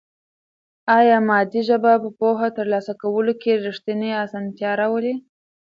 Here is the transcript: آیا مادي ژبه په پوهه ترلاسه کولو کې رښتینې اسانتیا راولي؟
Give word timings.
آیا 0.97 1.17
مادي 1.29 1.61
ژبه 1.69 1.91
په 2.03 2.09
پوهه 2.19 2.47
ترلاسه 2.57 2.93
کولو 3.01 3.33
کې 3.41 3.61
رښتینې 3.67 4.09
اسانتیا 4.25 4.71
راولي؟ 4.81 5.13